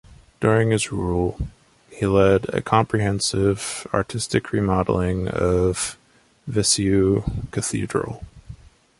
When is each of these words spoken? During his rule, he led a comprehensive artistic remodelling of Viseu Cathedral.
During 0.39 0.71
his 0.71 0.91
rule, 0.91 1.37
he 1.91 2.07
led 2.07 2.49
a 2.49 2.59
comprehensive 2.63 3.85
artistic 3.93 4.51
remodelling 4.51 5.27
of 5.27 5.95
Viseu 6.49 7.51
Cathedral. 7.51 8.25